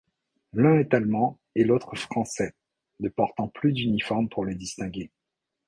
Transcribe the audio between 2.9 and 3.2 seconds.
ne